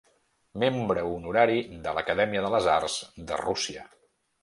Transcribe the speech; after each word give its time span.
Membre 0.63 1.03
honorari 1.09 1.61
de 1.85 1.95
l'Acadèmia 1.99 2.45
de 2.49 2.53
les 2.57 2.73
Arts 2.79 2.99
de 3.31 3.43
Rússia. 3.47 3.91